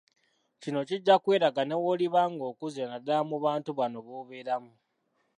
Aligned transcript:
Kino 0.61 0.79
kijja 0.89 1.15
kweraga 1.23 1.61
ne 1.65 1.75
bw'oliba 1.81 2.21
ng'okuze 2.31 2.83
naddala 2.85 3.21
mu 3.29 3.37
bantu 3.45 3.71
banno 3.79 3.99
b'obeeramu 4.07 4.71